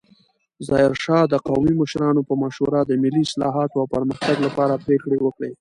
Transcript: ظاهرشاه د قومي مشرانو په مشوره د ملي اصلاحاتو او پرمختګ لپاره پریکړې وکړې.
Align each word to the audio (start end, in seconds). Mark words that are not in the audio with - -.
ظاهرشاه 0.67 1.23
د 1.29 1.35
قومي 1.47 1.73
مشرانو 1.81 2.21
په 2.29 2.33
مشوره 2.43 2.79
د 2.85 2.91
ملي 3.03 3.21
اصلاحاتو 3.27 3.75
او 3.81 3.85
پرمختګ 3.95 4.35
لپاره 4.45 4.81
پریکړې 4.85 5.17
وکړې. 5.21 5.49